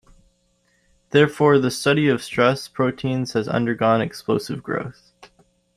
Therefore, 1.11 1.59
the 1.59 1.69
study 1.69 2.07
of 2.07 2.23
stress 2.23 2.67
proteins 2.67 3.33
has 3.33 3.47
undergone 3.47 4.01
explosive 4.01 4.63
growth. 4.63 5.13